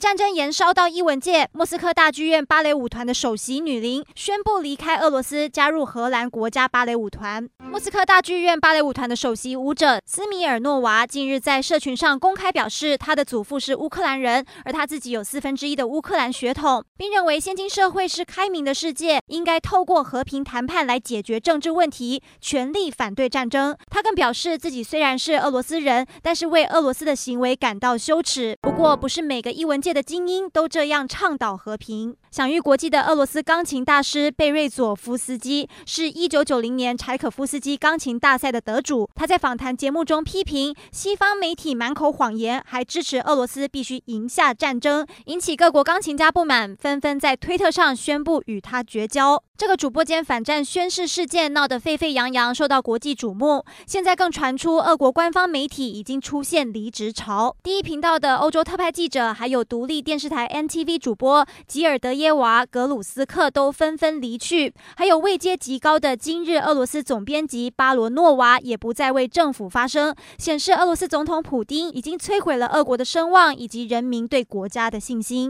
[0.00, 7.46] 战争延烧到艺文界，莫斯科大剧院芭蕾舞团的首席女伶宣布离开俄罗斯，加入荷兰国家芭蕾舞团。
[7.70, 23.76] 莫斯科大剧院芭蕾舞团的首席舞者斯米尔诺娃近日在社群上公开表示，她的祖父是乌克兰人，而她自己有四分之一的乌克兰血统，并认为现今社会是开明的世界，应该透过和平谈判来解决政治问题，全力反对战争。
[23.90, 28.56] 她更表示自己虽然是俄罗斯人，但是为俄罗斯的行为感到羞耻。
[28.62, 32.16] 不过，不是每个艺文界的精英都这样倡导和平。
[32.30, 39.08] 享誉国际的俄罗斯钢琴大师贝瑞佐夫斯基是一九九零年柴可夫斯基钢琴大赛的得主。
[39.14, 49.42] 他在访谈节目中批评西方媒体满口谎言，还支持俄罗斯必须赢下战争，引起各国钢琴家不满，纷纷在推特上宣布与他绝交。
[49.60, 53.62] 这个主播间反战宣誓事件闹得沸沸扬扬，受到国际瞩目。
[53.86, 75.48] 现在更传出俄国官方媒体已经出现离职潮，第一频道的欧洲特派记者，还有独立电视台 NTV 主播吉尔德耶娃·格鲁斯克都纷纷离去，还有位阶极高的今日俄罗斯总编辑巴罗诺娃也不再为政府发声，显示俄罗斯总统普丁已经摧毁了俄国的声望以及人民对国家的信心。